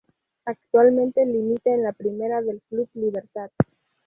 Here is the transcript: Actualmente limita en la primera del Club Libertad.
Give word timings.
Actualmente 0.45 1.23
limita 1.27 1.69
en 1.69 1.83
la 1.83 1.91
primera 1.93 2.41
del 2.41 2.59
Club 2.67 2.89
Libertad. 2.95 3.51